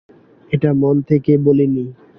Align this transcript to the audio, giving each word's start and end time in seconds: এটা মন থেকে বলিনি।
এটা 0.51 0.69
মন 0.73 0.95
থেকে 1.01 1.31
বলিনি। 1.37 1.85